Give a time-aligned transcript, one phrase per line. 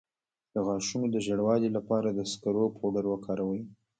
[0.53, 3.61] د غاښونو د ژیړوالي لپاره د سکرو پوډر وکاروئ